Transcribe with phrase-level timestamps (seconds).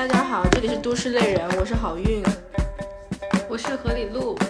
[0.00, 2.24] 大家好，这里是都市丽人，我是好运。
[3.50, 4.34] 我是何里路。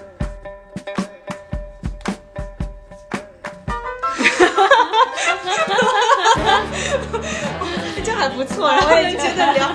[8.04, 9.72] 这还不错，然后能接着聊。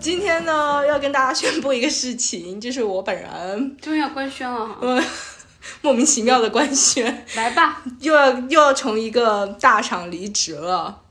[0.00, 5.00] 今天呢，要跟大家宣布一个事情，就是我本人终于要官宣了哈，呃
[5.80, 11.02] 莫名其妙的官宣，来吧又要又要从一个大厂离职了。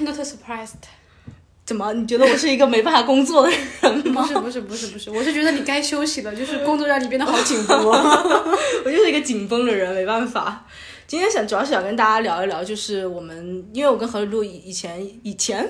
[0.00, 0.76] ，Not surprised。
[1.70, 1.92] 怎么？
[1.92, 4.22] 你觉得我是一个没办法工作的人吗？
[4.26, 7.78] 不是不是不是不是，我是觉得你该休息了，就是工作让你变得好紧绷。
[7.86, 10.66] 我就是一个紧绷的人，没办法。
[11.06, 15.64] 今天想主要是想跟大家聊一聊，就是我们，因为我跟何丽露以以前以 前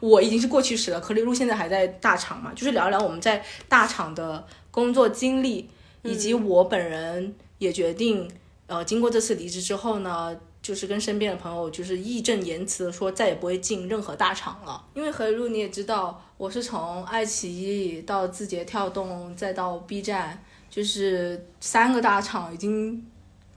[0.00, 5.68] 我已经是过去式了，何丽露现在还在大厂嘛，就是聊一聊我们在大厂的工作经历，
[6.02, 8.26] 以及我本人也决定，
[8.68, 20.42] 呃，经过这次离职之后呢，就是跟身边的朋友就是义正言辞的说再也不会进任何大厂了，因为何丽露你也知道，我是从爱奇艺到字节跳动再到 B 站。
[20.72, 23.06] 就是三个大厂已经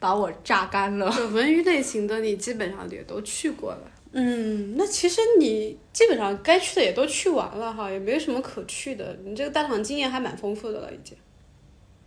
[0.02, 1.10] 把我榨干了。
[1.12, 3.92] 就文娱类型的，你基本上也都去过了。
[4.12, 9.18] 嗯，那其实你基本上该去的也都去完了哈，也没什么可去的。
[9.24, 11.16] 你这个大厂经验还蛮丰富的了，已经。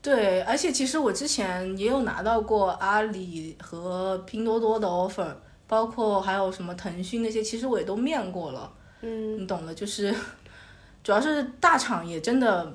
[0.00, 5.34] 对，而且其实我之前也有拿到过阿里和拼多多的 offer，
[5.66, 8.72] 包括还有什么腾讯那些，其实我也都面过了。
[9.02, 10.14] 嗯，你懂的，就是
[11.02, 12.72] 主要是大厂也真的，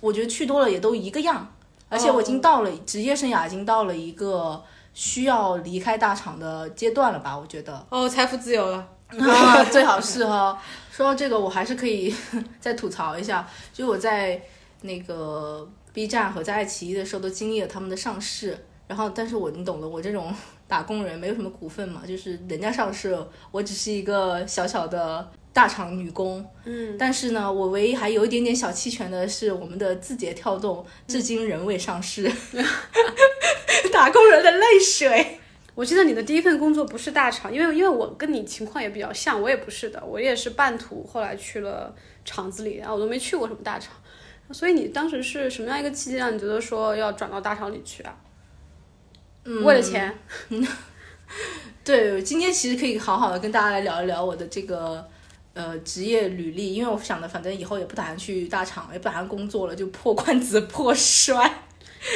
[0.00, 1.52] 我觉得去多了也都一个样。
[1.88, 4.60] 而且我已经到了、职业生涯，已经到了一个
[4.92, 7.38] 需要离开大厂的阶段了吧？
[7.38, 7.86] 我觉得。
[7.90, 8.88] 哦，财富自由了。
[9.08, 10.60] 啊，最好是哈。
[10.90, 12.12] 说到这个，我还是可以
[12.58, 14.42] 再吐槽一下，就我在
[14.80, 18.54] 那个 B 站和在爱奇艺的时候都经历了他们的上市，
[18.86, 20.30] 然后但是我你懂的，我这种
[20.68, 23.18] 打工人没有什么股份嘛，就是人家上市，
[23.50, 26.46] 我只是一个小小的大厂女工。
[26.66, 32.30] 嗯，但是呢，我唯一还有一点点小期权的是，我们的字节跳动至今仍未上市，
[33.90, 35.40] 打工人的泪水。
[35.74, 43.94] 我记得你的第一份工作不是大厂，因为因为我跟你情况也比较像，我也不是的，我也是半途后来去了厂子里，然后我都没去过什么大厂，
[44.52, 48.16] 所以你当时是什么样一个契机让你觉得说要转到大厂里去啊？
[49.44, 50.16] 嗯，为了钱？
[51.84, 55.06] 对，今天其实可以好好的跟大家来聊一聊我的这个
[55.54, 61.62] 呃职业履历，因为我想的反正以后也不打算去大厂，也不打算工作了，就破罐子破摔。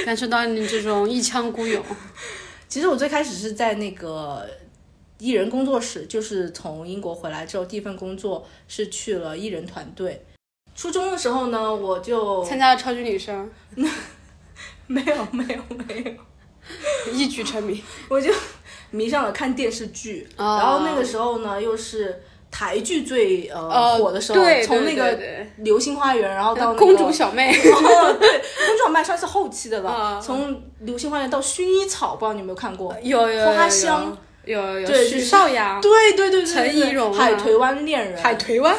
[0.05, 1.85] 感受到你这种一腔孤勇。
[2.69, 4.49] 其实我最开始是在那个
[5.19, 10.25] 艺人工作室，就是从英国回来之后，第一份工作是去了艺人团队。
[10.81, 13.51] 初中的时候呢，我就参加了超级女声，
[14.87, 16.17] 没有没有没
[17.07, 17.79] 有，一举成名。
[18.09, 18.33] 我就
[18.91, 20.57] 迷上了看电视剧，哦。
[20.59, 25.19] 然后那个时候呢，又是台剧最呃、哦火的时候，对从那个
[25.59, 29.91] 流星花园》，然后到、那个、公主小妹， 哦，对，公主小妹算是后期的了。
[29.91, 32.97] 啊从《流星花园》到《薰衣草》，不知道你有没有看过？
[33.03, 34.17] 有有有花香，
[34.47, 34.87] 有有有。
[34.89, 37.19] 对许绍洋，对对对对对，陈怡蓉啊。
[37.19, 38.75] 海豚湾恋人，海豚湾，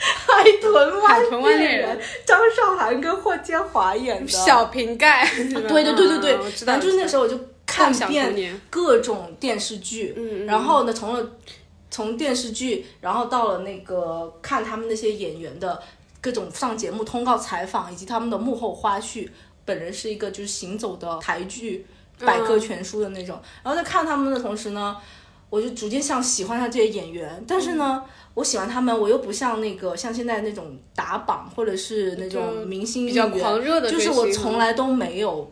[0.00, 4.28] 海豚湾恋人人，张韶涵跟霍建华演的。
[4.28, 6.38] 小瓶盖，对对对对对。
[6.64, 10.16] 反正就是那时候我就看遍各种电视剧，
[10.46, 11.30] 然后呢，从了
[11.90, 15.80] 从电视剧，然后到了那个看他们那些演员的
[16.20, 19.28] 各种上节目通告采访，以及他们的幕后花絮。
[19.66, 21.86] 本人是一个就是行走的台剧
[22.18, 24.96] 百科全书的那种，然后在看他们的同时呢，
[25.50, 28.02] 我就逐渐像喜欢上这些演员，但是呢。
[28.32, 35.50] 我喜欢他们，我又不像那个像现在那种打榜或者是那种明星比较狂热的，就是我从来都没有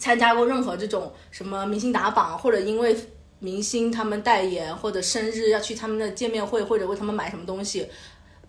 [0.00, 2.94] 参加过任何这种什么明星打榜，或者因为
[3.38, 7.86] 明星他们代言或者生日要去他们的见面会，或者为他们买什么东西。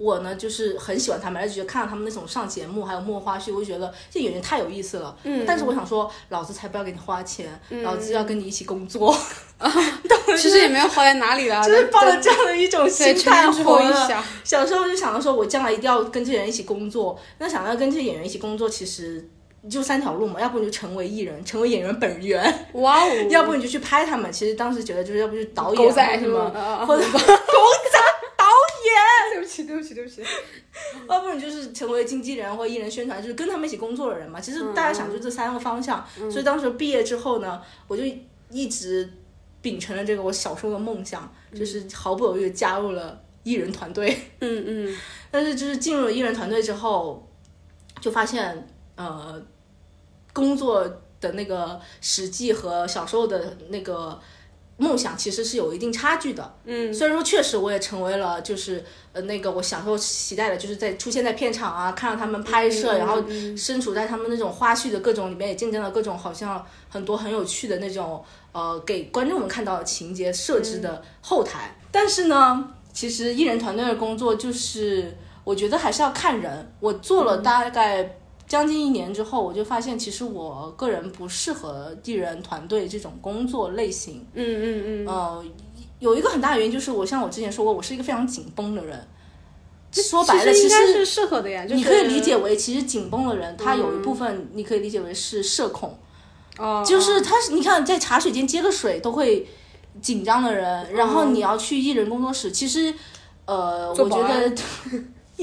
[0.03, 5.15] 我呢，就是很喜欢他们，而且觉得看到他们那种上节目还有幕后花絮，我就觉得这演员太有意思了。
[5.23, 7.47] 嗯，但是我想说，老子才不要给你花钱，
[7.83, 9.15] 老子要跟你一起工作，
[9.57, 9.71] 啊
[10.35, 13.85] 其实也没有花在哪里啦，就是抱着这样的一种心态活的。
[13.85, 17.17] 一想，小时候就想着说，我将来一定要跟这些人一起工作。
[17.37, 19.29] 那想要跟这些演员一起工作，其实
[19.69, 24.31] 就三条路嘛，要不你就成为艺人，成为演员本源，哇哦， 要不你就去拍他们。
[24.31, 26.51] 其实当时觉得就是要不就是导演狗仔是吗？，
[26.87, 27.03] 或者
[29.53, 30.23] 起对不起对不起，
[31.07, 34.41] 要不然就是成为经纪人或艺人宣传，就是跟他们一起工作的人嘛。
[34.41, 36.05] 其实大家想就这三个方向。
[36.31, 38.03] 所以当时毕业之后呢，我就
[38.49, 39.07] 一直
[39.61, 44.17] 秉承了这个我小时候的梦想，就是毫不犹豫的加入了艺人团队。
[44.39, 44.97] 嗯嗯，
[45.29, 47.27] 但是就是进入了艺人团队之后，
[48.01, 49.41] 就发现呃，
[50.33, 50.83] 工作
[51.21, 54.19] 的那个实际和小时候的那个
[54.77, 56.55] 梦想其实是有一定差距的。
[56.65, 63.23] 嗯，虽然说确实我也成为了就是呃那个我小时候期待的，就是在出现在片场啊，看到他们拍摄，然后
[63.55, 71.75] 身处在他们那种花絮的各种里面，也见证了各种好像很多很有趣的那种呃给观众们看到的情节设置的后台。
[71.91, 76.73] 但是呢，其实艺人团队的工作就是我觉得还是要看人。
[76.79, 78.17] 我做了大概。
[78.53, 84.23] 将近一年之后，我就发现其实我个人不适合艺人团队这种工作类型。
[84.35, 85.07] 嗯嗯嗯。
[85.07, 85.43] 呃，
[85.97, 89.07] 有一个很大的原因就是，我像我之前说过，我是一个非常紧绷的人。
[89.91, 91.65] 说白了，其实是适合的呀。
[91.67, 95.97] 你可以理解为，其实紧绷的人，他有一部分你可以理解为是社恐。
[96.59, 96.85] 哦。
[96.85, 99.47] 就是他，你看在茶水间接个水都会
[99.99, 102.93] 紧张的人，然后你要去艺人工作室，其实，
[103.45, 104.53] 呃，我觉得。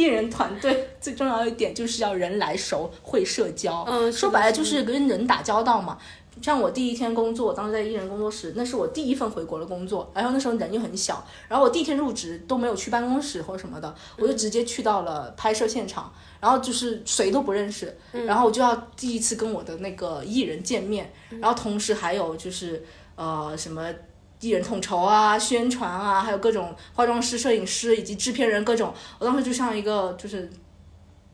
[0.00, 3.84] 艺人团队 最重要一点就是要人来熟，会社交。
[3.86, 5.98] 嗯，说白了就是跟人打交道嘛。
[6.40, 16.10] 像我第一天工作，当时在艺人工作室，那是我第一份回国的工作，然后那时候人又很小，然后我第一天入职都没有去办公室或者什么的，我就直接去到了拍摄现场，
[16.40, 22.82] 然后就是谁都不认识，然后我就要第一次跟我的那个艺人见面，然后同时还有就是
[23.16, 23.92] 呃什么。
[24.40, 30.50] 艺人统筹啊，宣传啊，还有各种化妆师、摄影师以及制片人各种，我当时就像一个就是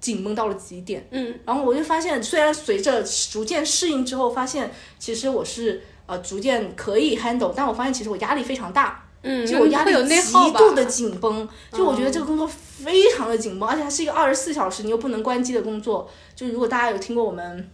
[0.00, 1.06] 紧绷到了极点。
[1.12, 9.04] 嗯，然后我就发现，虽然随着逐渐适应之后，发现其实我是呃逐渐可以 handle，但我发现其实我压力非常大。
[9.22, 16.08] 嗯，就我压力极度的紧绷，就我觉得这个工作非常的紧绷，而且它是一个二十四小时你又不能关机的工作。
[16.34, 17.70] 就如果大家有听过我们。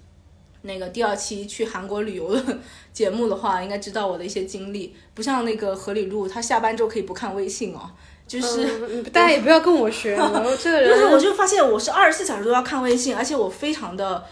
[0.63, 2.59] 那个第二期去韩国旅游的
[2.93, 7.91] 节目的话，应该知道我的一些经历，不像那个何里路，他下班之后可以不看微信哦，
[8.27, 14.25] 就是大家也不要跟我学，我这个人，就是我就发现我是二十四小时都要看微信，而且我非常的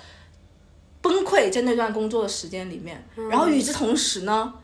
[1.01, 4.55] 崩溃在那段工作的时间里面，然后与之同时呢，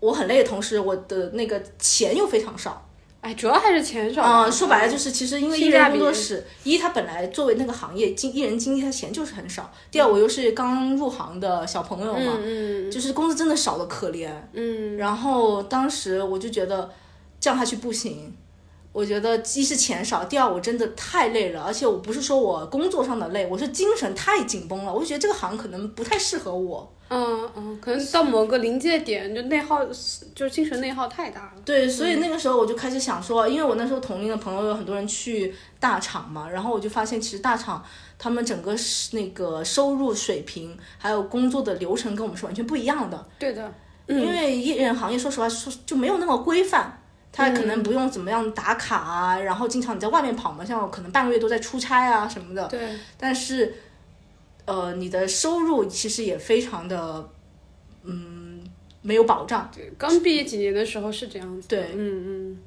[0.00, 2.85] 我很累的同时，我的那个钱又非常少。
[3.26, 4.52] 哎，主要还是钱少嗯！
[4.52, 9.68] 说白了就是，其实因为艺人工作室，一他本来作为那个行业经艺人经济，他钱就是很少。
[9.90, 12.38] 第二，我又是刚入行的小朋友嘛，
[12.88, 14.30] 就是工资真的少的可怜。
[14.52, 16.88] 嗯，然后当时我就觉得
[17.40, 18.32] 这样下去不行。
[18.92, 24.94] 我觉得一是钱少，第二我真的太累了，而且我不是说我工作上的累，我是精神太紧绷了。
[24.94, 26.92] 我就觉得这个行可能不太适合我。
[27.08, 29.80] 嗯嗯，可能到某个临界点就内耗，
[30.34, 31.52] 就精神内耗太大了。
[31.64, 37.84] 对，所以那个时候我就开始想说，因为我那时候同龄的朋友有很多人去大厂嘛，然后我就发现其实大厂
[38.18, 38.74] 他们整个
[39.12, 43.26] 那个收入水平还有工作的流程跟我们是完全不一样的。
[43.38, 43.72] 对的，
[44.06, 47.00] 因为艺人行业说实话说就没有那么规范。
[47.32, 52.66] 他可能不用怎么样打卡啊，然后经常你在外面跑嘛，像我可能半个月都在出差啊什么的。
[52.68, 52.80] 对。
[53.18, 53.74] 但是，
[54.66, 57.28] 呃，你的收入其实也非常的，
[58.04, 58.62] 嗯，
[59.00, 59.70] 没有保障。
[59.74, 61.66] 对，刚毕业几年的时候是这样子。
[61.68, 62.58] 对，嗯嗯。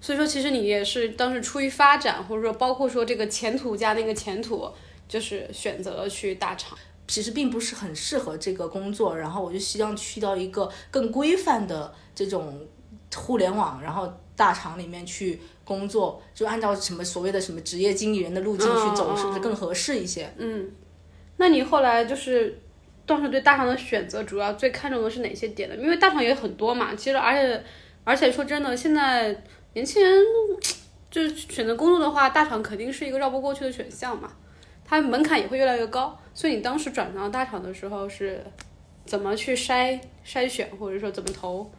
[0.00, 4.70] 所以说，其实你也是当时出于发展，或者说包括说这个前途加那个前途，
[5.06, 6.78] 就是选择了去大厂。
[7.06, 12.66] 其实并不是很适合这个工作，然后我就希望去到一个更规范的这种。
[13.16, 14.06] 互联网，然后
[14.36, 20.30] 大厂里面去工作，就按照什么所谓的什么职业经理人的路径去走，是不是更合适一些？
[20.36, 20.70] 嗯，
[21.38, 22.56] 那你后来就是
[23.06, 25.76] 当时对大厂的选择，主要最看重的是哪些点呢？
[25.76, 27.64] 因为大厂也很多嘛，其实而且
[28.04, 29.34] 而且说真的，现在
[29.72, 30.22] 年轻人
[31.10, 34.32] 就是选择工作的话，大厂肯定是一个绕不过去的选项嘛，
[34.84, 36.18] 它门槛也会越来越高。
[36.34, 38.44] 所以你当时转到大厂的时候是
[39.04, 41.70] 怎么去筛筛选，或者说怎么投？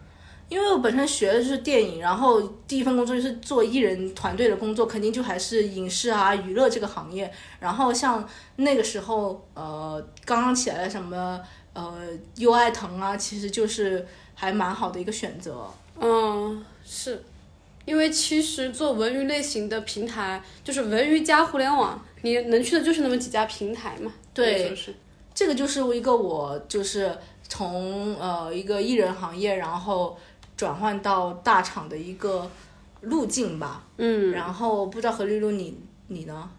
[0.50, 7.32] 因为我本身学的就是电影，然后第一份工作就是做艺人团队的工作，肯定就还是影视啊、娱乐这个行业。
[7.60, 11.40] 然后像那个时候，呃，刚刚起来的什么
[11.74, 11.94] 呃
[12.38, 15.72] 优爱腾啊，其实就是还蛮好的一个选择。
[16.00, 17.24] 嗯，是，
[17.86, 24.12] 因为其实做文娱类型的平台，就是文娱加互联网，你能去的就是那么几家平台嘛。
[24.34, 24.96] 对，是
[25.32, 27.16] 这个就是一个我就是
[27.48, 30.18] 从呃一个艺人行业，然后。
[30.60, 32.52] 转换到大厂的一个
[33.00, 36.50] 路径吧，嗯，然后不知道何丽露你你呢？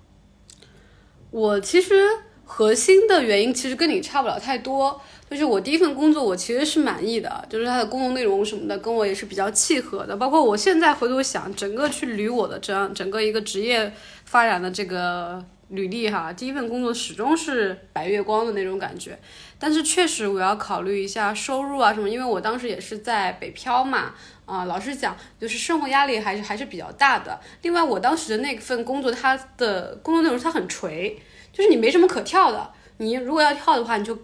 [1.30, 2.08] 我其实
[2.46, 13.92] 核心的原因其实跟你差不了太多，就是我第一份工作我其实是满意的，就是它的工作内容什么的跟我也是比较契合的，包括我现在回头想，整个去捋我的这样整个一个职业
[14.24, 19.18] 发展的这个履历哈，第一份工作始终是白月光的那种感觉。
[19.58, 24.14] 但是确实我要考虑一下收入啊什么，因为我当时也是在北漂嘛，
[24.46, 27.38] 啊，老实讲，就是生活压力还是还是比较大的。
[27.62, 31.20] 另外，我当时的那份工作，它的工作内容它很垂，
[31.52, 32.72] 就是你没什么可跳的。
[32.98, 34.18] 你如果要跳的话，你就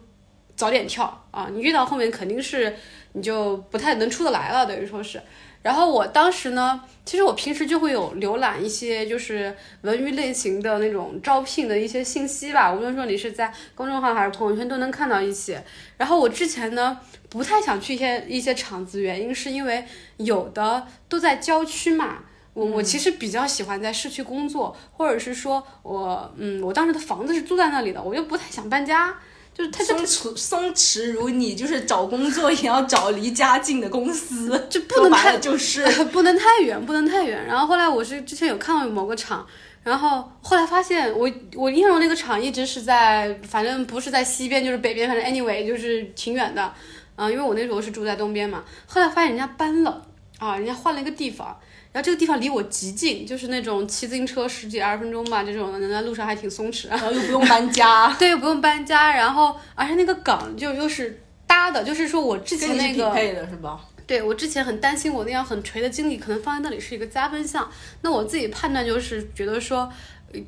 [0.56, 2.74] 早点跳啊，你越到后面肯定是
[3.12, 5.20] 你就不太能出得来了，等于说是。
[5.66, 15.61] 然后我当时呢，其实我平时就会有浏览一些就是文娱类型的那种招聘的一些信息吧，无论说你是在公众号还是朋友圈都能看到一些。
[15.96, 19.85] 然后我之前呢不太想去一些一些厂子，原因是因为
[20.18, 22.18] 有的都在郊区嘛。
[22.54, 29.18] 我我其实比较喜欢在市区工作，或者是说我嗯，我当时的房子是租在那里的，我又不太想搬家。
[29.56, 35.82] 就是他松弛松弛如你，就是找工作也要找离家近的公司， 就不能太就是
[36.12, 37.42] 不能太远，不能太远。
[37.46, 39.46] 然后后来我是之前有看到某个厂，
[39.82, 46.70] 然后后来发现我我印象那个厂一直是在，反正不是在西边就是北边，反正 anyway 就是挺远的，
[47.16, 48.62] 嗯，因为我那时候是住在东边嘛。
[48.86, 50.02] 后来发现人家搬了
[50.38, 51.58] 啊，人家换了一个地方。
[51.96, 63.80] 然后这个地方离我极近，就是那种骑自行车十几二十分钟吧，这种的，在路上还挺松弛，然后又不用搬家， 对，又不用搬家，然后而且那个岗就又是搭的，就是说我之前那个匹配的是吧？
[64.06, 67.66] 对我之前很担心我那样很垂的经历可能放在那里是一个加分项，
[68.02, 69.90] 那我自己判断就是觉得说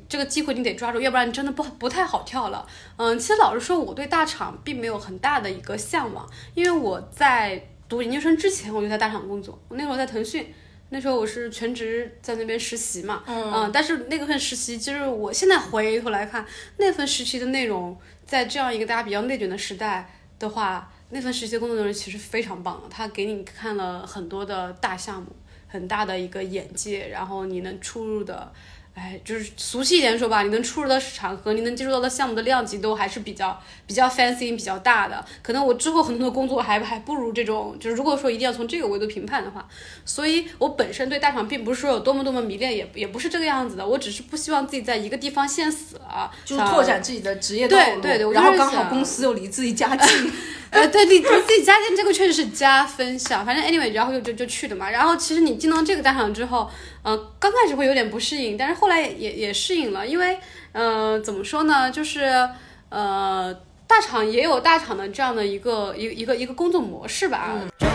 [0.07, 2.63] 这个机会你得抓住，要不然你真的不不太好跳了。
[2.97, 10.53] 嗯，其实老实说，我对大厂并没有很大的一个向往，因为我在读研究生之前我就在大厂工作，我那时候在腾讯。
[10.89, 16.45] 那时候我是全职在那边实习嘛，嗯，但是那个份实习，就是我现在回头来看，
[16.77, 25.27] 那份实习的内容，在这样一个大家比较内卷的时代的话，那份实习工作内容其实非常棒的，他给你看了很多的大项目，
[25.67, 28.51] 很大的一个眼界，然后你能出入的。
[29.01, 35.23] 哎，就是俗气一点说吧，你能出入的场合，你能接触到的项目的量级都还是比较比较 fancy、比较大的。
[35.41, 39.65] 可能我之后很多的工作还还不如这种，就是如果说一定要从这个维度评判的话，
[40.03, 43.87] 所以我本身对大厂并不是说有多么多么迷恋，也也不是这个样子的。
[43.87, 48.01] 我只是不希望自己在一个地方陷死了，就是拓展自己的职业道路。
[48.01, 50.31] 对对对，然后刚好公司又离自己家近。
[50.71, 53.45] 呃，对，你你自己家近这个确实是加分项。
[53.45, 54.89] 反正 anyway，然后就就就去的嘛。
[54.89, 56.69] 然后其实你进到这个大厂之后。
[57.01, 60.37] 呃，刚开始会有点不适应，但是后来也也也适应了，因为，
[60.73, 62.45] 呃，怎么说呢，就是，
[62.89, 63.55] 呃，
[63.87, 67.55] 大厂也有大厂的这样的一个一一个一个工作模式吧。
[67.79, 67.85] 其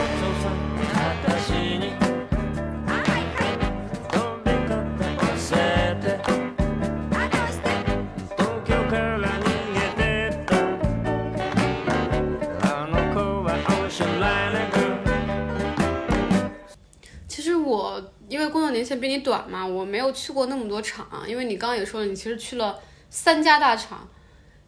[18.34, 21.08] 因为工作年限比你短嘛，我没有去过那么多厂。
[21.24, 22.76] 因为你刚刚也说了，你其实去了
[23.08, 24.08] 三家大厂，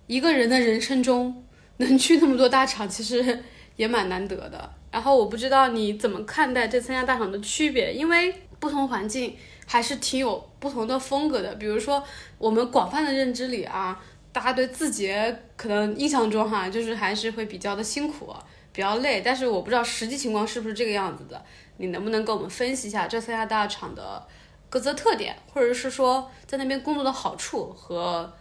[0.06, 1.44] 一个人的人生中
[1.78, 3.42] 能去那么多大厂，其实
[3.74, 4.72] 也蛮难得的。
[4.92, 11.52] 然后我不知道你怎么看待这三家大厂的区别，因为不同环境还是挺有不同的风格的。
[11.56, 12.00] 比如说
[12.38, 18.32] 我们广泛的认知里啊，大家对字节可能印象中哈，就是还是会比较的辛苦，
[18.72, 19.22] 比较累。
[19.24, 21.44] 但是我不知道实际情况是不是这个样子的。
[21.78, 24.26] 你能不能给我们分析一下这三家大厂的
[24.68, 28.32] 各自的特点，或者是说在那边工作的好处和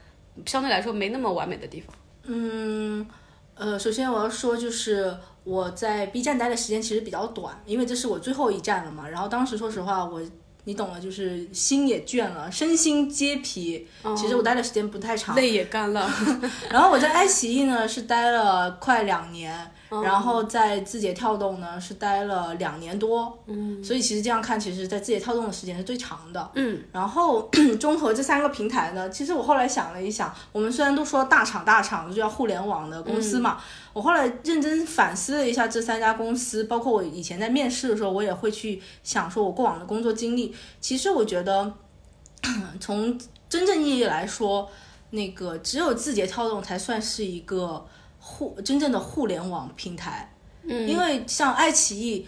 [0.45, 1.95] 相对来说没那么完美的地方？
[2.23, 3.05] 嗯，
[3.53, 9.07] 呃，首先我要说，就是我在 B 站待的时间其实比较短，因为这是我最后一站了嘛。
[9.07, 10.21] 然后当时说实话，我
[10.65, 13.87] 你懂了，就是心也倦了，身心皆疲。
[14.15, 16.07] 其实我待的时间不太长，泪也干了。
[16.69, 19.71] 然后我在爱奇艺呢是待了快两年。
[20.03, 26.81] 然后在字节跳动呢是待了两年多，嗯，所以其实这样看，其实，在字节跳动的时间是最长的，嗯。
[26.91, 33.59] 然后 综合这三个平台呢，其实我后来想了一想，我们虽然都说大厂大厂就叫互联网的公司嘛，
[33.95, 40.53] 我后来认真反思了一下这三家公司，包括我以前在面试的时候，我也会去想说我过往的工作经历。
[40.81, 41.73] 其实我觉得，
[42.81, 44.69] 从真正意义来说，
[45.11, 47.87] 那个只有字节跳动才算是一个。
[48.27, 50.33] 互真正的互联网平台，
[50.63, 52.27] 嗯，因为像爱奇艺，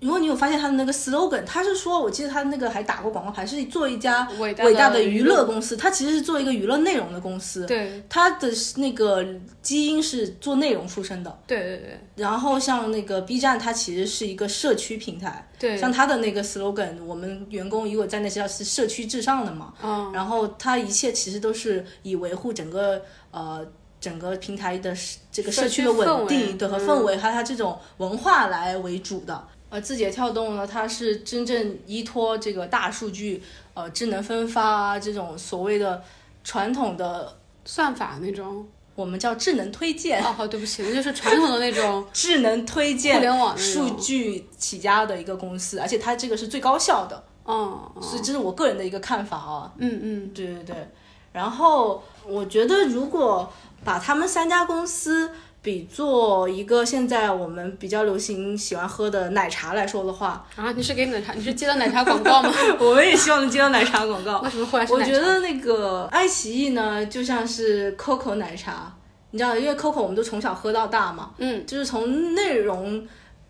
[0.00, 9.24] 如果你有发现他的那个 slogan，他是说，我记得他那个还打过广告牌，是做一家伟大的娱乐公司，他其实是做一个娱乐内容的公司，对，他的那个
[9.62, 12.00] 基因是做内容出身的，对对对。
[12.16, 23.00] 然后像那个 B 站，它其实是一个社区平台，对，像他的那个 slogan，我们员工如果在那些要是社区至上的嘛，嗯，然后它一切其实都是以维护整个
[23.30, 23.66] 呃。
[23.98, 24.94] 整个平台的
[25.32, 29.42] 这个社区的稳定对和氛围，还有它这种文化来为主的。
[29.76, 33.42] 呃，字节跳动呢，它是真正依托这个大数据，
[33.74, 36.02] 呃，智能分发啊，这种所谓的
[36.42, 40.24] 传统的算法那种，我们叫智能推荐。
[40.24, 47.22] 哦，好，对不起，那就是传统的那种 智能推荐互联网数据起家的一个公司，而且它这个是最高效的。
[47.44, 49.70] 嗯，所以这是我个人的一个看法啊。
[49.76, 50.88] 嗯嗯，对对对。
[51.34, 53.52] 然后我觉得如果。
[53.84, 55.30] 把他们三家公司
[55.66, 62.52] 比作一个现在我们比较流行喜欢喝的奶茶来说的话，啊，你是给奶茶，你是接到奶茶广告吗？
[62.78, 64.38] 我们也希望能接到奶茶广告。
[64.46, 65.02] 为什么忽然是我？
[65.02, 68.94] 觉得那个爱奇艺呢，就像是 COCO 奶茶，
[69.32, 73.04] 你知道，因为 COCO 我们都从小喝到大嘛，嗯，就是从内容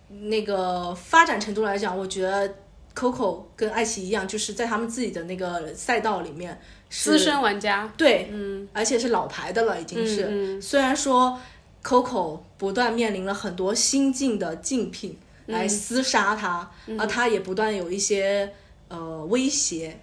[0.09, 2.51] 那个发展程度来讲，我觉得
[2.95, 6.59] COCO 跟爱奇艺一样，就是在他们自己的那个赛道里面
[6.89, 10.27] 资深玩家，对，嗯，而且是老牌的了，已经是。
[10.31, 11.39] 嗯虽然说
[11.87, 15.17] COCO 不断面临了很多新进的竞品
[15.47, 16.99] 来厮杀它，嗯。
[16.99, 18.53] 而它也不断有一些
[18.89, 19.97] 呃威胁，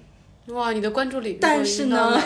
[0.48, 2.22] 嗯哇，你的关注领域但是呢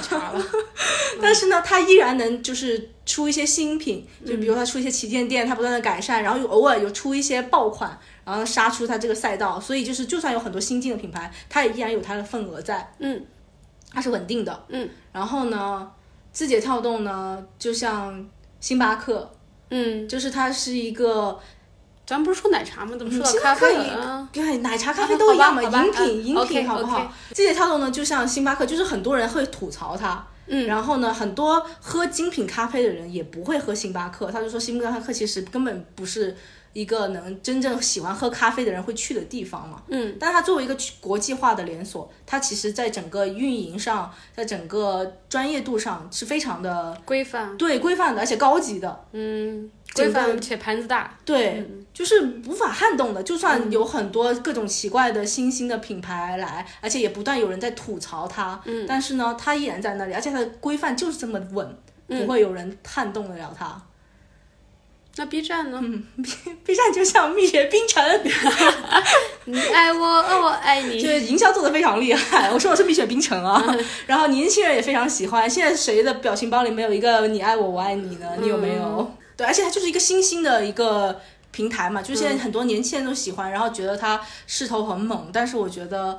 [1.21, 13.25] 但是呢，它依然能就是出一些新品，就嗯比如它出一些旗舰店，它不断的改善，然后又偶尔有出一些爆款，然后杀出它这个赛道，所以就是就算有很多新进的品牌，它也依然有它的份额在，嗯，
[13.91, 15.89] 它是稳定的，嗯，然后呢，
[16.31, 18.27] 字节跳动呢，就像
[18.59, 19.31] 星巴克，
[19.69, 21.39] 嗯，就是它是一个
[22.05, 22.95] 咱不是说奶茶吗？
[22.97, 23.67] 怎么说咖啡？
[24.31, 27.11] 对，奶茶、咖啊啡都一样嘛，饮品、啊饮品好不好？
[27.29, 36.35] 字节跳动呢，就像星巴克，就是很多人会吐槽它，嗯，然后呢，很多喝精品咖啡的人也不会喝星巴克，他就说星巴克其实根本不是
[36.73, 39.81] 一个能真正喜欢喝咖啡的人会去的地方嘛。
[39.87, 49.05] 嗯，但它作为一个国际化的连锁，它其实在整个运营上，在整个专业度上是非常的规范，对规范的，而且高级的。
[49.11, 53.23] 嗯，规范且盘子大，对，就是无法撼动的。
[53.23, 63.81] 就算有很多各种奇怪的新兴的品牌来，而且也不断有人在吐槽它，嗯，但是呢，它依然在那里，而且它的规范就是这么稳，不会有人撼动得了它。
[65.17, 65.81] 那 B 站呢？
[66.63, 68.03] B 站就像蜜雪冰城，
[69.45, 72.51] 你爱我，呃我爱就你，是营销做的非常厉害。
[72.51, 73.63] 我说我是蜜雪冰城啊，
[74.05, 75.49] 然后年轻人也非常喜欢。
[75.49, 78.27] 现在谁的表情包里没有一个“你爱我，我爱你”呢？
[78.39, 79.11] 你有没有？
[79.35, 81.19] 对，而且它就是一个新兴的一个
[81.51, 86.17] 平台嘛，就是现在很多年轻人都喜欢，然后觉得它势头很猛，但是我觉得。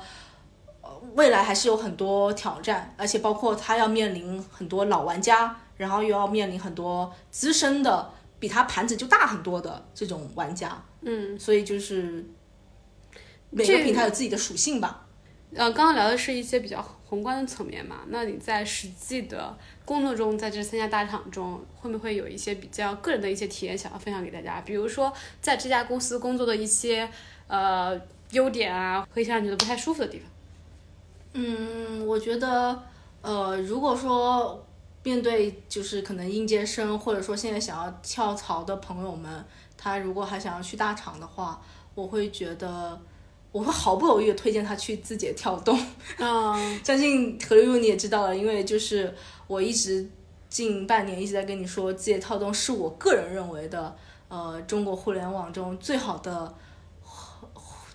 [0.81, 10.81] 呃未来还是有很多挑战，而且包括它要面临很多老玩家，然后又要面临很多资深的，比他盘子就大很多的这种玩家。
[11.01, 12.25] 嗯，所以就是
[13.49, 15.05] 每个平台有自己的属性吧。
[15.55, 24.61] 呃，刚刚聊的是一些比较宏观的层面嘛，那你在实际的工作中，在这三家大厂中，会不会有一些比较个人的一些体验想要分享给大家？
[24.61, 27.09] 比如说在这家公司工作的一些
[27.47, 27.99] 呃
[28.31, 30.27] 优点啊，和一些让你觉得不太舒服的地方。
[31.33, 32.83] 嗯，我觉得，
[33.21, 34.63] 呃，如果说
[35.09, 39.45] 面对就是可能应届生，或者说现在想要跳槽的朋友们，
[39.77, 41.59] 他如果还想要去大厂的话，
[41.95, 42.99] 我会觉得。
[43.51, 45.75] 我会毫不犹豫的推荐他去字节跳动，
[46.21, 49.11] 嗯相信何六六你也知道了，因为就是
[49.47, 50.07] 我一直
[50.51, 56.53] 近半年一直在跟你说，字节跳动是我个人认为的，呃，中国互联网中最好的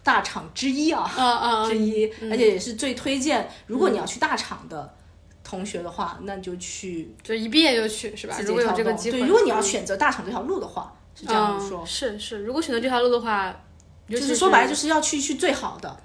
[0.02, 1.08] 大厂之一啊。
[1.16, 3.48] 啊啊之一，而且也是最推荐。
[3.68, 4.92] 如果你要去大厂的
[5.44, 8.36] 同学的话，那就去就一毕业就去是吧？
[8.40, 8.72] 如果有。
[8.72, 11.82] 这个机会，对，如果你要嗯选择大厂这条路的话，是这样说。
[11.82, 13.54] 嗯是是，如果选择这条路的话，
[14.08, 15.96] 就是说白了，就是要去去最好的。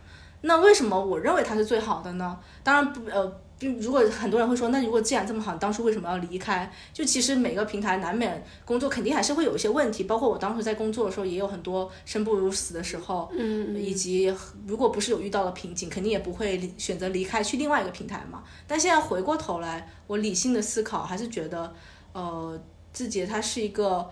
[0.42, 2.38] 那为什么我认为它是最好的呢？
[2.64, 6.72] 当然不呃，并如果很多人会说，那如果既然这么好，你当初为什么要离开？
[6.94, 14.34] 就其实每个平台难免工作肯定还是会有一些问题，包括我当时在工作的时候也有很多生不如死的时候，嗯，以及
[14.66, 18.44] 如果不是有遇到了瓶颈，肯定也不会离选择离开去另外一个平台嘛。
[18.66, 21.74] 但现在回过头来，我理性的思考，还是觉得，
[22.14, 22.58] 呃，
[22.94, 24.10] 字节它是一个，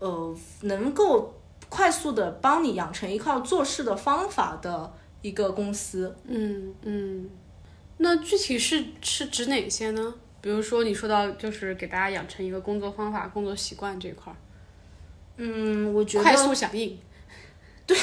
[0.00, 1.32] 呃，能够
[1.70, 4.92] 快速的帮你养成一套做事的方法的
[5.22, 6.14] 一个公司。
[6.26, 7.28] 嗯嗯，
[7.98, 10.14] 那具体是是指哪些呢？
[10.40, 14.36] 比如说你说到就是给大家养成一个工作方法、工作习惯这一块儿，
[15.36, 16.98] 嗯，我觉得快速响应。
[17.86, 17.96] 对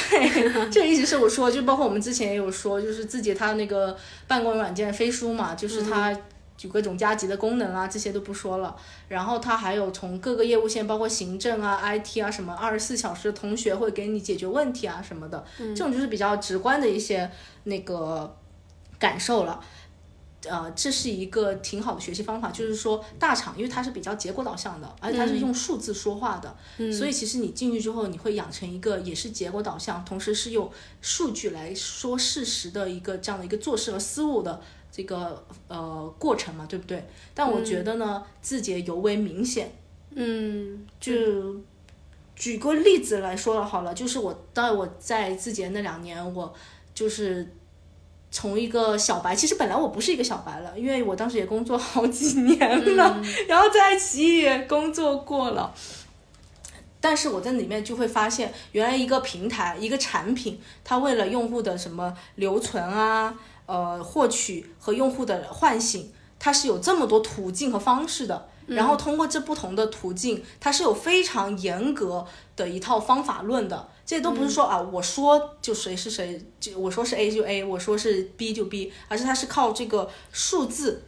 [0.69, 6.13] 这个一直是我说，就包括我们之前也有说，就是字节它那个办公软件飞书嘛，就是它
[6.61, 8.75] 有各种加急的功能啊，这些都不说了。
[9.07, 17.29] 然后它还有从各个业务线，包括行政啊、IT 啊什么，二十四小时同学会给你解决问题啊什么的，这种就是比较直观的一些
[17.63, 18.35] 那个
[18.97, 19.63] 感受了。
[20.47, 26.55] 呃，这是一个挺好的学习方法，就是说大厂，因为它是比较结果导向的，而且它是用数字说话的，
[26.93, 34.61] 所以其实你进去之后，你会养成一个也是结果导向，同时是用数据来说事实的一个这样的一个做事和思路的
[34.97, 37.07] 这个呃过程嘛，对不对？
[37.35, 39.71] 但我觉得呢，字节尤为明显。
[40.15, 41.55] 嗯就
[42.35, 46.51] 举个例子来说了好了，就是我当我在字节那两年，我
[46.95, 47.53] 就是
[48.31, 55.71] 从一个小白，其实本来我不是一个小白了，因为我当时也工作好几年了， 然后在爱奇艺也工作过了。
[56.99, 63.35] 但是我在里面就会发现，原来一个平台、一个产品，它为了用户的什么留存啊、
[63.67, 68.49] 呃获取和用户的唤醒，它是有这么多途径和方式的。
[68.65, 72.25] 然后通过这不同的途径，它是有非常严格
[72.57, 73.87] 的一套方法论的。
[74.05, 81.03] 这都不是说啊，我说就谁是谁，就我说是 A 就 A，我说是 B 就 B，而是它是靠这个数字。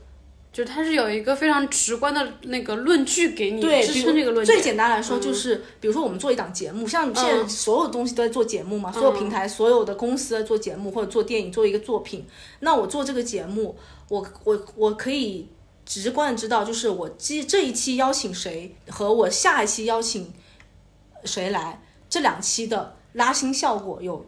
[0.51, 4.51] 就是它是有一个非常直观的那个论据给你对，支撑这个论据。
[4.51, 12.25] 最简单来说就是，比如说我们做一档节目，像现在所有东西都在做节目嘛，所有平台、所有的公司在做节目或者做电影、做一个作品。
[12.61, 13.77] 那我做这个节目，
[14.09, 15.47] 我我我可以
[15.85, 20.33] 直观的知道，就是我这这一期邀请谁和我下一期邀请
[21.25, 24.25] 谁来，这两期的拉新效果有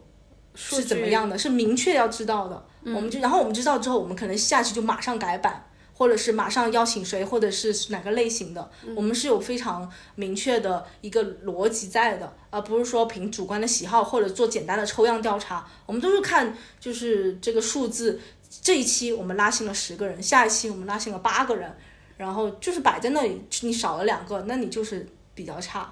[0.54, 2.64] 是怎么样的，是明确要知道的。
[2.84, 5.66] 我们就然后我们知道之后，我们可能下期就马上改版。
[6.02, 15.64] 或者是马上邀请谁，或者是哪个类型的，我们是有非常明确的一个逻辑在的，而不是说凭主观的喜好或者做简单的抽样调查。
[15.86, 18.20] 我们都是看就是这个数字，
[18.60, 21.72] 这一期我们拉新了十个人，下一期我们拉新了八个人，
[22.16, 25.88] 然后就是摆在那里，你少了两个，那你就是比较差。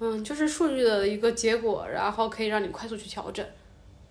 [0.00, 3.42] 嗯，就是数据的一个结果，然后可以让你快速去调整。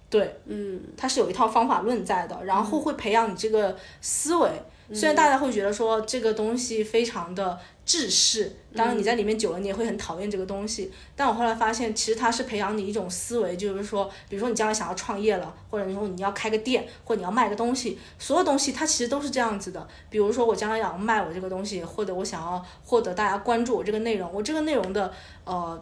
[0.09, 4.49] 对，嗯，它是有一套方法论在的，然后会培养你这个思维。
[4.91, 10.91] 虽然大家会觉得说这个东西非常的制式，当然你在里面久了，你也会很讨厌这个东西。
[11.15, 19.87] 但我后来发现，其实它是培养你一种思维，就是说，比如说你将来想要创业了，或者你说你要开个店，或者你要卖个东西，所有东西它其实都是这样子的。
[20.09, 25.13] 比如说我将来要卖我这个东西，或者我想要获得大家关注我这个内容，我这个内容的
[25.45, 25.81] 呃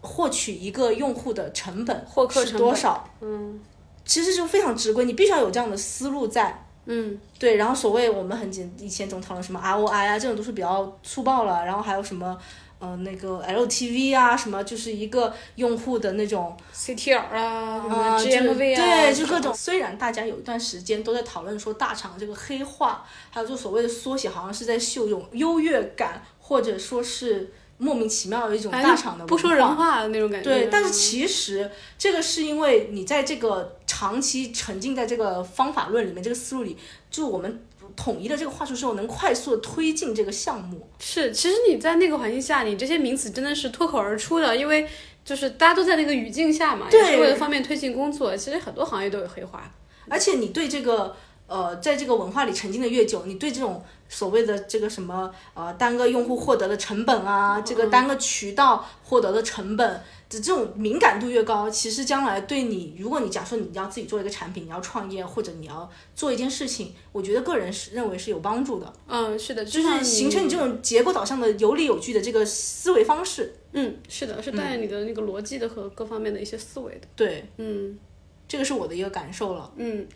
[0.00, 3.08] 获取一个用户的成本是获客是多少？
[3.20, 3.60] 嗯
[4.04, 6.64] 其实就非常直观，你必须要有这样的思路在。
[6.88, 12.36] 嗯，对，然后所谓我们很简以前总讨论什么 ROI 啊，这种都是比较粗暴了，然后还有什么。
[12.80, 19.52] 呃，那个 LTV 啊，什么就是一个用户的那种 CTR 啊，GMV 啊，对，就各种。
[19.52, 30.48] 虽然大家有一段时间都在讨论说大厂这个黑化，还有就所谓的缩写，好像是在秀一种优越感，或者说是莫名其妙的一种大厂的正不说人话的那种感觉。
[30.48, 36.76] 对，但是嗯其实这个是因为你在这个长期沉浸在这个方法论里面，这个思路里，
[37.10, 37.64] 就我们
[37.96, 40.88] 统一了这个话术之后，能快速的推进这个项目。
[41.00, 44.88] 是，其实你在那个环境下，你这些名词真的是脱口而出的，因为
[45.24, 48.36] 就是大家都在那个语境下嘛，也对是为了方便推进工作。
[48.36, 49.68] 其实很多行业都有黑话。
[50.08, 51.16] 而且你对这个
[51.48, 73.54] 呃，在这个文化里沉浸的越久，你对这种所谓的这个什么呃单个用户获得的成本啊，这个单个渠道获得的成本的这种敏感度越高，其实将来对你，如果你假设你要自己做一个产品，你要创业或者你要做一件事情，我觉得个人是认为是有帮助的，嗯，是的，就是形成你这种结构导向的有理有据的这个思维方式。
[73.72, 77.08] 嗯，是的，是带着你的那个逻辑的和各方面的一些思维的。
[77.14, 77.98] 对，嗯
[78.46, 79.70] 这个是我的一个感受了。
[79.76, 80.06] 嗯，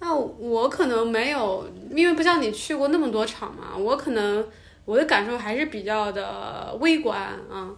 [0.00, 4.46] 那我可能没有，因为不像你去过那么多场嘛，我可能
[4.84, 7.36] 我的感受还是比较的微观啊。
[7.50, 7.76] 嗯，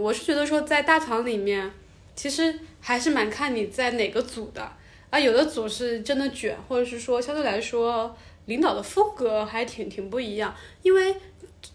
[0.00, 1.70] 我是觉得说在大厂里面，
[2.16, 4.72] 其实还是蛮看你在哪个组的。
[5.10, 8.14] 啊，有的组是真的卷，或者是说相对来说
[8.46, 11.14] 领导的风格还挺挺不一样，因为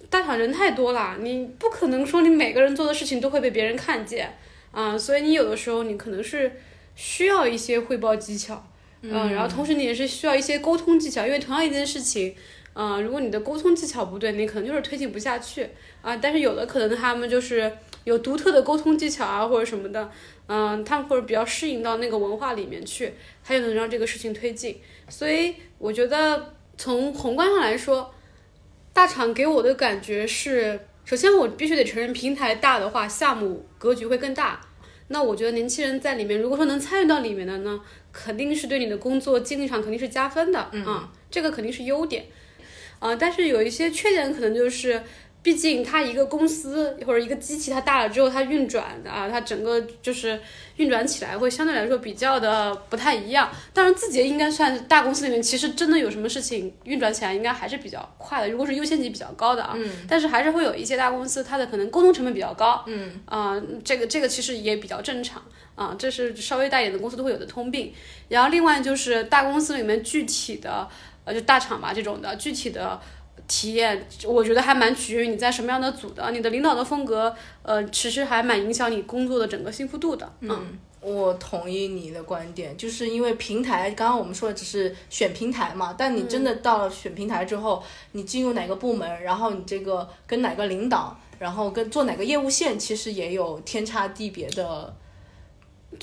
[0.10, 4.32] 大厂人太多了，你不可能说你每个人做的事情都会被别人看见。
[4.72, 6.52] 啊，所以你有的时候你可能是
[6.96, 8.64] 需要一些汇报技巧。
[9.02, 12.34] 嗯，然后同时你也是需要一些沟通技巧，因为同样一件事情，
[12.74, 15.68] 嗯、如果你的沟通技巧不对，你可能就是推进不下去
[16.02, 16.16] 啊。
[16.18, 17.72] 但是有的可能他们就是
[18.04, 20.10] 有独特的沟通技巧啊，或者什么的，
[20.48, 24.80] 嗯、他们或者比较适应到那个文化里面去，他就能让这个事情推进。
[25.08, 28.14] 所以我觉得从宏观上来说，
[28.92, 34.60] 大厂给我的感觉是，首先我必须得承认，平台大的话，项目格局会更大。
[35.10, 37.80] 那我觉得年轻人在里面，如果说能参与到里面的呢，
[38.12, 42.26] 肯定是对你的工作经历上肯定是加分的，嗯、啊，这个肯定是优点，
[43.10, 45.02] 啊、但是有一些缺点，可能就是，
[45.42, 50.39] 毕竟它一个公司或者一个机器它大了之后，它运转啊，它整个就是
[50.78, 53.52] 运转起来会相对来说比较的不太一样。
[53.74, 58.50] 当然，字节应该算是大公司里面，其实真的有什么事情运转起来，应该还是比较快的。
[58.50, 65.44] 如果是优先级比较高的啊，嗯，但是还是会有一些大公司，它的可能沟通成本比较高，嗯，啊、这个这个其实也比较正常。
[65.76, 67.92] 啊，这是稍微大一点的公司都会有的通病。
[68.30, 70.88] 然后另外就是大公司里面具体的，
[71.24, 73.00] 呃，就大厂吧这种的具体的
[73.48, 80.32] 体验，我觉得还蛮取决于你在什么样的组的，你的领导的风格，呃，其实还蛮影响你工作的整个幸福度的。
[80.42, 87.84] 嗯，我同意你的观点，就是因为平台，刚刚我们说的只是选平台嘛，但你真的到了选平台之后，
[88.14, 94.96] 你进入哪个部门，然后你这个跟哪个领导，然后跟做哪个业务线，其实也有天差地别的。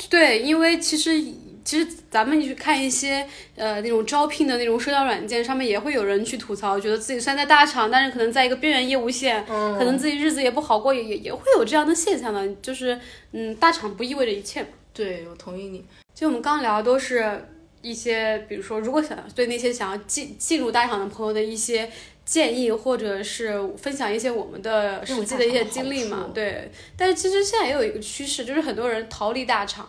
[0.09, 1.21] 对，因为其实
[1.65, 12.49] 其实咱们去看一些呃那种招聘的那种社交软件上面，也会有人去吐槽，觉得自己虽然在大厂，但是可能在一个边缘业务线，可能自己日子也不好过，也也也会有这样的现象的。
[12.63, 12.99] 就是
[13.33, 14.69] 嗯，大厂不意味着一切嘛。
[14.93, 15.85] 对，我同意你。
[16.15, 17.47] 就我们刚刚聊的都是
[17.83, 21.91] 一些，比如说，如果想对那些想要进进入大厂的朋友的一些
[22.25, 26.29] 建议，或者是分享一些我们的实际的一些经历嘛。
[26.35, 29.89] 对，但是其实现在也有一个趋势，就是很多人逃离大厂。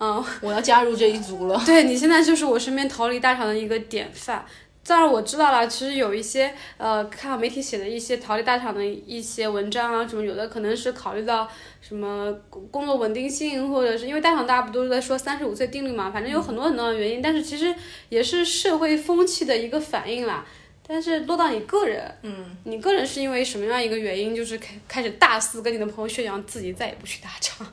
[0.00, 1.60] 嗯，我要加入这一组了。
[1.66, 4.44] 对你现在就是我身边逃离大厂的一个典范。
[4.86, 11.46] 当然我知道了，其实有一些呃，看到媒体写的一些逃离大厂的一些文章啊，什么有的可能是考虑到
[11.82, 12.32] 什么
[12.70, 17.74] 工作稳定性，或者是因为大厂大家不都是在说三十五岁定律嘛，反正有很多很多的原因，但是其实
[18.08, 20.46] 也是社会风气的一个反应啦。
[20.86, 27.66] 但是落到你个人，嗯，你个人是因为什么样一个原因，就是开开始大肆跟你的朋友宣扬自己再也不去大厂？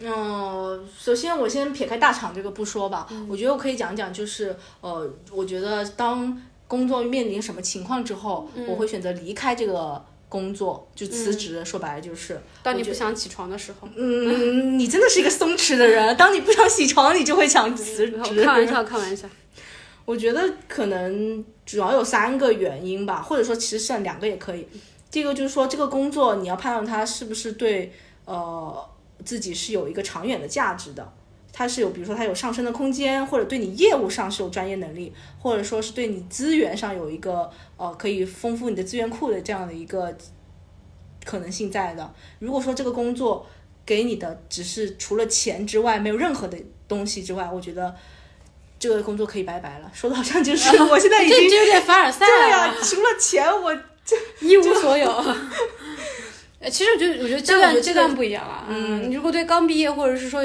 [0.00, 11.64] 嗯，首先我先撇开大厂这个不说吧，我觉得我可以讲讲，就是呃，我觉得当工作面临什么情况之后，我会选择离开这个工作，就辞职。
[11.64, 16.16] 说白了就是，当你不想起床的时候，嗯，你真的是一个松弛的人。
[16.16, 18.16] 当你不想起床，你就会想辞职。
[18.44, 19.28] 开玩笑，开玩笑。
[20.04, 24.68] 我觉得可能主要有三个原因吧，或者说其实剩两个也可以。
[25.10, 27.92] 第一个就是说，这个工作你要判断它是不是对
[28.24, 28.88] 呃。
[29.24, 31.12] 自己是有一个长远的价值的，
[31.52, 40.16] 它是有，比如说它有上升的空间，或者对你业务上是有专业能力，或者说是对你资源上有一个呃可以丰富你的资源库的这样的一个
[41.24, 42.14] 可能性在的。
[42.38, 43.46] 如果说这个工作
[43.84, 47.94] 给你的只是除了钱之外没有任何的东西之外，我觉得
[48.78, 49.90] 这个工作可以拜拜了。
[49.92, 52.44] 说的好像就是 我现在已经有点凡尔赛了。
[52.44, 55.06] 对呀，除了钱我就 一无所有。
[56.60, 58.64] 呃，其实我觉得，我觉得阶段阶段不一样了。
[58.68, 60.42] 嗯，你如果对刚毕业或者是说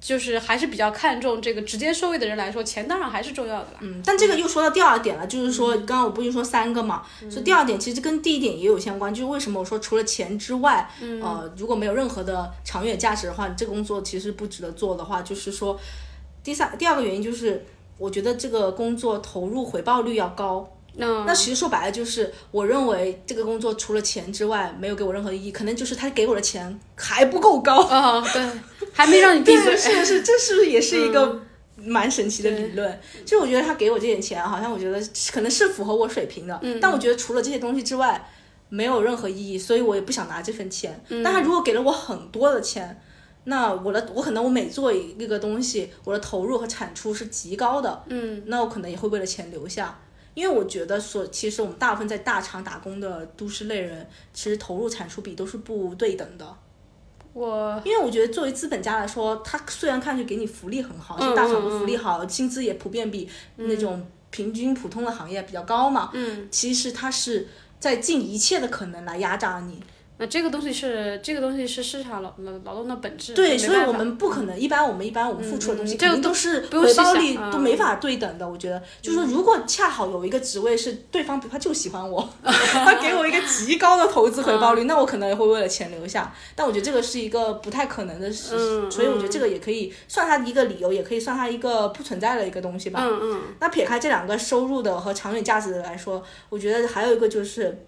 [0.00, 3.78] 就是还是比较看重这个直接收益的人来说，钱当然还是重要的啦。
[3.80, 15.78] 嗯，但这个又说到第二点了，就是说刚刚我不是说三个嘛，所以第二点其实跟第一点也有相关，就是为什么我说除了钱之外，呃，如果没有任何的长远价值的话，这个工作其实不值得做的话，就是说
[16.42, 17.64] 第三第二个原因就是
[17.98, 20.68] 我觉得这个工作投入回报率要高。
[20.94, 25.50] 那其实说白了就是，我认为这个工作除了钱之外，没有给我任何意义。
[25.50, 28.46] 可能就是他给我的钱还不够高啊，对，
[28.92, 29.74] 还没让你闭嘴。
[29.76, 31.40] 是是，这是不是也是一个
[31.76, 33.00] 蛮神奇的理论？
[33.24, 35.02] 就我觉得他给我这点钱，好像我觉得
[35.32, 36.58] 可能是符合我水平的。
[36.62, 36.78] 嗯。
[36.78, 38.28] 但我觉得除了这些东西之外，
[38.68, 41.02] 没有任何意义，所以我也不想拿这份钱。
[41.08, 41.22] 嗯。
[41.22, 43.00] 但他如果给了我很多的钱，
[43.44, 48.04] 那我的我可能我每做一个东西，我的投入和产出是极高的。
[48.08, 48.42] 嗯。
[48.46, 49.98] 那我可能也会为了钱留下。
[50.34, 56.56] 因为我觉得所，其实我们大部分在大厂打工的都市类人，其实投入产出比都是不对等的。
[57.34, 66.10] 我因为我觉得作为资本家来说，他虽然看上去给你福利很好，就大厂的福利好，薪资也普遍比那种平均普通的行业比较高嘛。
[66.12, 67.48] 嗯，其实他是
[67.80, 69.82] 在尽一切的可能来压榨你。
[70.22, 73.34] 那这个东西是这个东西是市场劳劳劳动的本质。
[73.34, 78.48] 对，所以我们不可能，一般我们一般我们付出的东西肯定都是回报率都没法对等的。
[78.48, 86.32] 我觉得，就是说，如果恰好有一个职位是对方，他就喜欢我， 他给我一个极高的投资回报率，那我可能也会为了钱留下。
[86.54, 93.00] 但我觉得这个是一个不太可能的事，所以我觉得这个也可以算他一个理由，也可以算他一个不存在的一个东西吧。
[93.02, 93.40] 嗯嗯。
[93.58, 97.84] 那撇开这两个收入的和长远价值的来说，我觉得还有一个就是。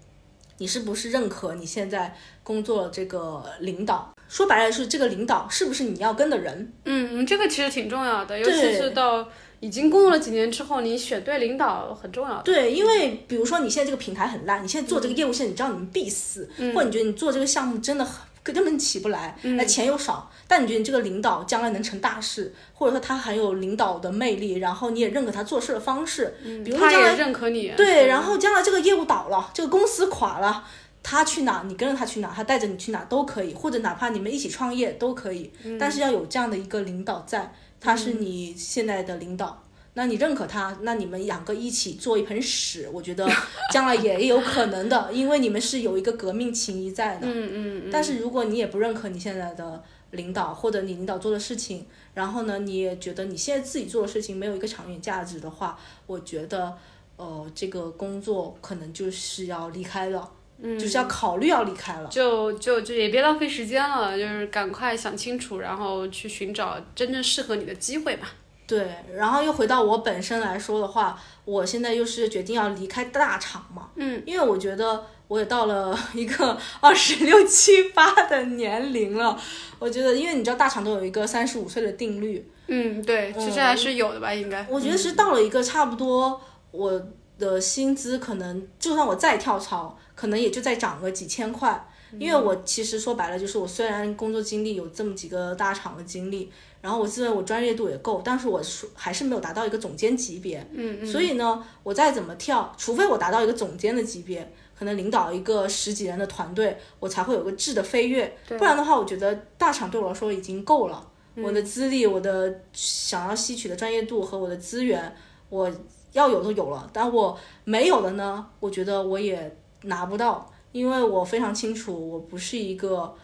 [0.57, 4.13] 你是不是认可你现在工作这个领导？
[4.27, 6.73] 说白了是这个领导是不是你要跟的人？
[6.85, 9.27] 嗯，这个其实挺重要的，尤其是到
[9.59, 12.41] 已经工作了几年之后，你选对领导很重要。
[12.41, 18.21] 对，因为比如说你现在这个平台很烂，你现在做这个业务线，你知道你们必死，或者你觉得你做这个项目真的很。
[18.53, 30.63] 根本起不来，那钱又少，但你觉得你这个领导将来能成大事，或者说他很有领导的魅力，然后你也认可他做事的方式，比如说将来认可你，对，然后将来这个业务倒了，这个公司垮了，
[31.01, 39.63] 他去哪，你跟着他去哪，他带着你去哪都可以，或者哪怕你们一起创业都可以，但是要有这样的一个领导在，他是你现在的领导。
[39.97, 43.25] 那你认可他，那你们两个一起做一盆屎，我觉得
[43.73, 47.25] 将来也有可能的，因为你们是有一个革命情谊在的。
[47.25, 47.89] 嗯嗯。
[47.91, 49.81] 但是如果你也不认可你现在的
[50.11, 56.77] 领导或者你领导做的事情，然后呢，你也觉得你现在自己做的事情没有一个长远价值的话，我觉得，
[57.15, 60.29] 呃，这个工作可能就是要离开了，
[60.61, 62.09] 嗯，就是要考虑要离开了。
[62.09, 68.33] 就就就也别浪费时间了，就是赶快想清楚，然后去寻找真正适合你的机会吧。
[68.67, 79.39] 对，然后又回到我本身来说的话，我现在又是决定要离开大厂嘛，嗯，因为我觉得我也到了 一个 二十六七八的年龄了，
[79.77, 84.65] 我觉得，因为你知道大厂都有一个三十五岁的定律，嗯，对，其实还是有的吧，应该。
[84.69, 87.01] 我觉得是到了一个差不多，我
[87.37, 91.87] 的薪资可能就算我再跳槽，可能也就再涨个几千块。
[92.17, 96.49] 因为我其实说白了，就是我虽然工作经历有这么几个大厂的经历，
[96.85, 100.59] 然后我自认我专业度也够，但是我说还是没有达到一个总监级别。
[100.71, 101.07] 嗯嗯。
[101.07, 108.37] 所以呢，我再怎么跳，除非我达到一个总监的级别，可能领导一个十几人的团队，我才会有个质的飞跃。
[108.47, 111.09] 不然的话，我觉得大厂对我来说已经够了。
[111.37, 115.15] 我的资历、我的想要吸取的专业度和我的资源，
[115.49, 115.67] 我
[116.13, 120.51] 要有都有了，但我没有的呢，我觉得我也拿不到。
[120.71, 123.15] 因为我非常清楚，我不是一个，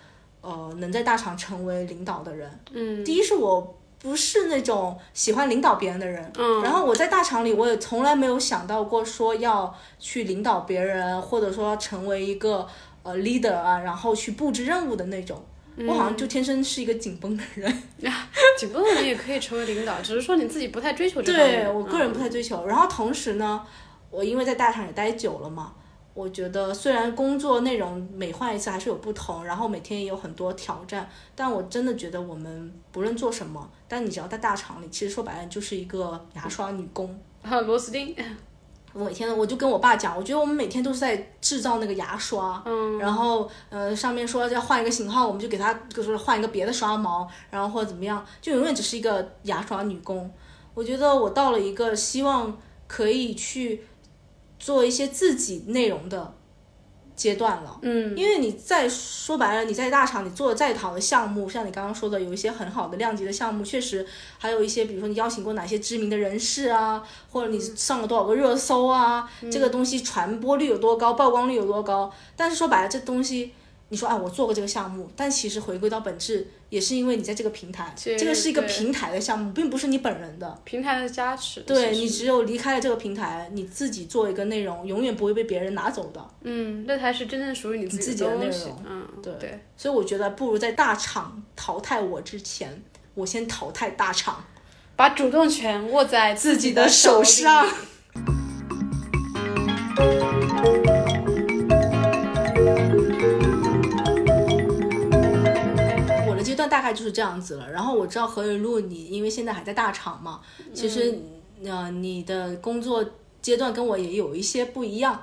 [0.41, 2.49] 呃，能在大厂成为领导的人。
[2.71, 6.31] 嗯，第一是我不是那种喜欢领导别人的人。
[6.37, 12.67] 嗯，然后我在大厂里，我也从来没有想到过说要去领导别人，或者说成为一个
[13.03, 15.43] 呃 leader 啊，然后去布置任务的那种。
[15.87, 17.83] 我好像就天生是一个紧绷的人。
[18.57, 22.65] 紧绷的人也可以成为领导，只是说你自己不太追求这个对我个人不太追求。
[22.65, 23.63] 然后同时呢，
[24.09, 25.73] 我因为在大厂也待久了嘛。
[26.13, 37.17] 我觉得虽然工作内容每换一次还是有不同，然后每天也有很多挑战，但我真的觉得我们不论做什么，但你只要在大厂里，其实说白了就是一个牙刷女工，
[37.65, 38.13] 螺丝钉。
[38.93, 50.29] 我每天我就跟我爸讲，我觉得我们每天都是在制造那个牙刷，嗯，然后呃上面说要换一个型号，我们就给他就是换一个别的刷毛，然后或者怎么样，就永远只是一个牙刷女工。
[50.73, 53.81] 我觉得我到了一个希望可以去。
[54.61, 56.33] 做一些自己内容的
[57.15, 64.05] 阶段了，嗯，因为你再说白了，你在大厂你做的再好的项目，像你刚刚说的，有一些很好的量级的项目，确实
[64.37, 73.53] 还有一些，比如说你邀请过哪些知名的人士啊，或者你上了多少个热搜啊，这个东西传播率有多高，曝光率有多高，但是说白了，这东西。
[73.91, 81.59] 你说，啊，我做过这个项目，但其实回归到本质，也是因为你在这个平台，这个是一个平台的项目，并不是你本人的平台的加持。
[81.63, 86.25] 对你只有离开了这个平台，你自己做一个内容，永远不会被别人拿走的。
[86.43, 88.81] 嗯，那才是真正属于你自己的内容。
[88.89, 89.59] 嗯，对。
[89.75, 92.81] 所以我觉得，不如在大厂淘汰我之前，
[93.13, 94.41] 我先淘汰大厂，
[94.95, 97.67] 把主动权握在自己的手上。
[106.71, 107.69] 大概就是这样子了。
[107.69, 110.39] 然后我知道何雨露，你因为现在还在大厂嘛，
[110.73, 111.19] 其实
[111.65, 113.05] 呃你的工作
[113.41, 115.21] 阶段跟我也有一些不一样。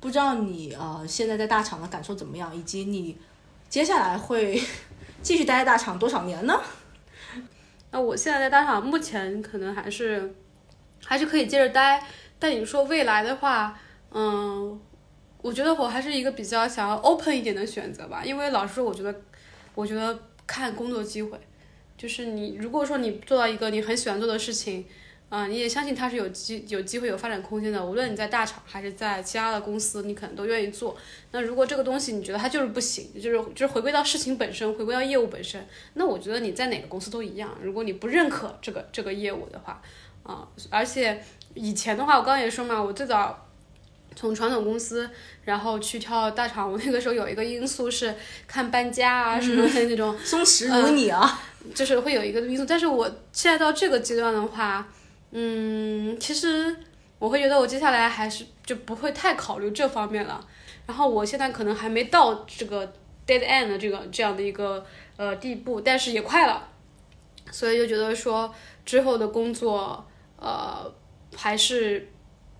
[0.00, 3.16] 不知道你呃现在在大厂的感受怎么样，以及你
[3.70, 4.60] 接下来会
[5.22, 6.60] 继续待在大厂多少年呢？
[7.90, 10.34] 那我现在在大厂，目前可能还是
[11.02, 12.06] 还是可以接着待。
[12.38, 13.78] 但你说未来的话，
[14.10, 14.78] 嗯，
[15.40, 18.22] 我觉得我还是一个比较想要 open 一点的选择吧。
[18.22, 19.14] 因为老实说，我觉得，
[19.74, 20.18] 我觉得。
[20.46, 21.38] 看工作机会，
[21.96, 24.84] 就是你如果说你做到一个你很喜欢做的事情，
[25.28, 27.84] 啊，你也相信它是有机有机会有发展空间的。
[27.84, 30.96] 无论你在大厂还是在其他的公司，你可能都愿意做。
[31.30, 37.56] 那如果这个东西你觉得它就是不行，就是就是回归到事情本身，回归到业务本身，那我觉得你在哪个公司都一样。
[37.62, 39.80] 如果你不认可这个这个业务的话，
[40.22, 41.22] 啊，而且
[41.54, 43.48] 以前的话，我刚刚也说嘛，我最早。
[44.14, 45.08] 从传统公司，
[45.44, 48.14] 然后去跳大厂，我 那个时候有一个因素是
[48.46, 50.16] 看搬家啊什么的那种。
[50.24, 51.42] 松弛如你啊，
[51.74, 52.64] 就是会有一个因素。
[52.64, 54.86] 但是我现在到这个阶段的话，
[55.30, 56.76] 嗯，其实
[57.18, 60.46] 我会觉得我接下来还是就不会太考虑这方面了。
[60.86, 62.86] 然后我现在可能还没到这个
[63.26, 64.84] dead end 的这个这样的一个
[65.16, 66.68] 呃地步，但是也快了，
[67.50, 68.52] 所以就觉得说
[68.84, 70.04] 之后的工作
[70.36, 70.92] 呃
[71.36, 72.08] 还是。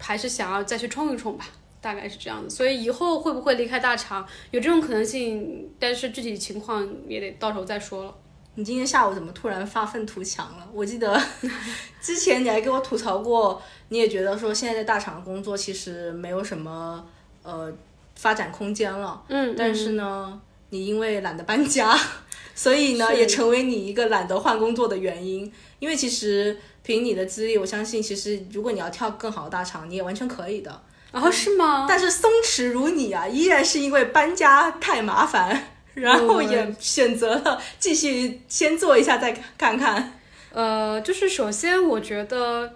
[0.02, 1.46] 还是想要再去冲一冲吧，
[1.80, 2.50] 大概是这样的。
[2.50, 8.14] 所以以后会不会离开大厂，有这种可能性，但是具体情况也得到时候再说了。
[8.56, 10.68] 你今天下午怎么突然发愤图强了？
[10.74, 11.18] 我记得
[12.02, 17.06] 之前你还给我吐槽过，你也觉得说现在在大厂工作其实没有什么
[17.42, 17.72] 呃
[18.16, 19.22] 发展空间了。
[19.28, 19.54] 嗯。
[19.56, 21.96] 但是呢，你因为懒得搬家，
[22.54, 25.50] 所以呢也成为你一个懒得换工作的原因。
[25.78, 26.58] 因为其实。
[26.82, 30.82] 凭你的资历，我相信其实如果你要跳更好的大厂，你也完全可以的。
[31.12, 31.86] 然后是吗？
[31.88, 40.18] 但是松弛如你啊，依然是因为搬家太麻烦， 然后也选择了继续先做一下再看看。
[40.52, 42.74] 呃，就是首先我觉得，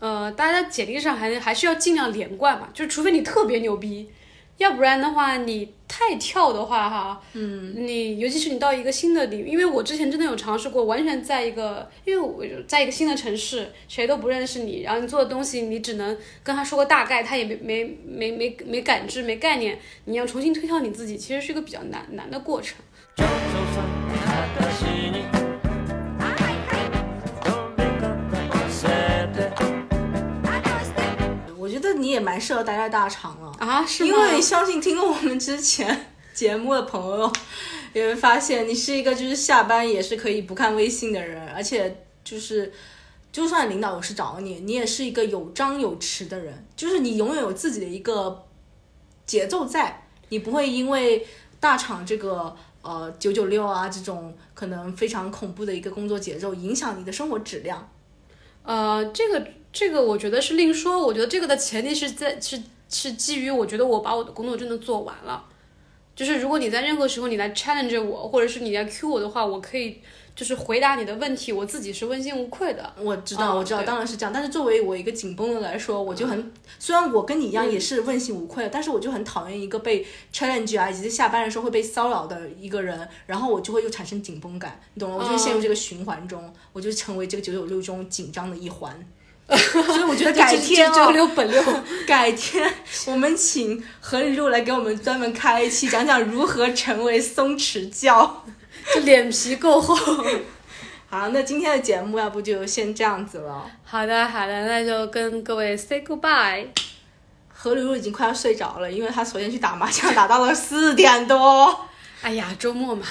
[0.00, 4.10] 呃，大家简历上还还是要尽量连贯嘛，就除非你特别牛逼，
[4.58, 22.76] 要不然的话你太跳的话哈，嗯，你尤其是你到一个新的领域，因为我之前真的有尝试过，完全在一个，因为我在一个新的城市，谁都不认识你，然后你做的东西你只能跟他说个大概，他也没没没没没感知没概念，你要重新推敲你自己，其实是一个比较难难的过程。
[23.18, 23.95] 我
[31.96, 37.32] 你也蛮适合待在大厂了啊，是因为相信听过我们之前节目的朋友
[37.92, 42.72] 也会发现，你是一个就是下班也是可以不看微信的人，而且就是
[43.32, 48.44] 就算领导有事找你，你也是一个有张有弛的人，就是你永远有自己的一个
[49.24, 51.26] 节奏在，你不会因为
[51.58, 57.88] 大厂这个呃九九六啊这种可能非常恐怖的一个工作节奏影响你的生活质量。
[58.62, 59.46] 呃，这个
[59.76, 61.06] 这个我觉得是另说。
[61.06, 62.58] 我觉得这个的前提是在是
[62.88, 65.44] 是基于我觉得我把我的工作真的做完了。
[66.14, 70.00] 就是如果你在任何时候你来 challenge 我，或者是你来 Q 我的话，我可以
[70.34, 72.90] 就是回答你的问题，我自己是问心无愧的。
[72.98, 74.32] 我知道，哦我知道，当然是这样。
[74.32, 85.18] 但是作为我一个紧绷的来说，我就很，虽然我跟你一样也是问心无愧的，但是我就很讨厌一个被 challenge 啊，以及下班的时候会被骚扰的一个人，然后我就会又产生紧绷感，你懂吗？
[85.18, 89.06] 我就会陷入这个循环中，我就成为这个九九六中紧张的一环。
[89.56, 91.62] 所以我觉得改天九啊，六本六，
[92.06, 92.68] 改天
[93.06, 98.44] 我们请何里路来给我们专门开一期，讲讲如何成为松弛教。
[98.94, 99.96] 就脸皮够厚。
[101.08, 103.68] 好，那今天的节目要不就先这样子了。
[103.84, 106.66] 好的好的，那就跟各位 say goodbye。
[107.52, 111.86] 何里路已经快要睡着了，因为他昨天去打麻将，打到了四点多。
[112.22, 113.06] 哎呀，周末嘛。